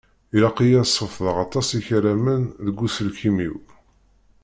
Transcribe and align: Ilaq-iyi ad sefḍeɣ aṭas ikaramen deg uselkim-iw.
Ilaq-iyi 0.35 0.77
ad 0.81 0.87
sefḍeɣ 0.89 1.37
aṭas 1.45 1.67
ikaramen 1.79 2.43
deg 2.65 2.77
uselkim-iw. 2.85 3.57